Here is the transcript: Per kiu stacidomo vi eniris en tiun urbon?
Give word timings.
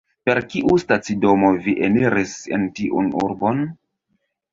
Per 0.27 0.39
kiu 0.51 0.77
stacidomo 0.83 1.51
vi 1.65 1.75
eniris 1.87 2.31
en 2.57 2.65
tiun 2.81 3.13
urbon? 3.27 3.63